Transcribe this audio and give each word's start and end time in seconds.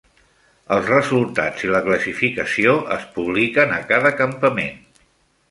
Els 0.77 0.87
resultats 0.91 1.65
i 1.65 1.69
la 1.75 1.81
classificació 1.89 2.73
es 2.97 3.05
publiquen 3.19 3.77
a 3.79 3.79
cada 3.93 4.15
campament. 4.25 4.75